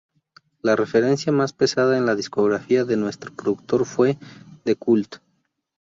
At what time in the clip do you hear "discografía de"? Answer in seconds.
2.15-2.97